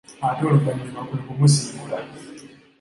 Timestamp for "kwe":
1.07-1.17